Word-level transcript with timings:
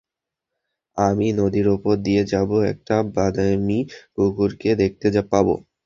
আমি 0.97 1.27
নদীর 1.39 1.67
উপর 1.75 1.93
দিয়ে 2.05 2.23
যাব, 2.31 2.49
একটা 2.71 2.95
বাদামী 3.15 3.79
কুকুরকে 4.15 4.69
দেখতে 4.81 5.07
পাব। 5.11 5.47